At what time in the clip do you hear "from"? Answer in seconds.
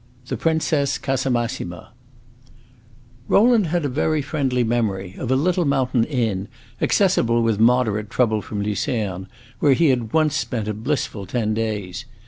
8.41-8.63